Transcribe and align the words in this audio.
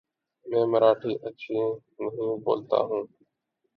میں 0.45 0.65
مراٹھی 0.65 1.13
اچھی 1.23 1.55
نہیں 1.99 2.37
بولتا 2.43 2.77
ہوں 2.83 3.03
ـ 3.03 3.07